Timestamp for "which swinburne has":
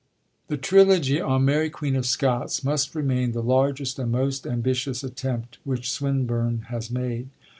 5.63-6.89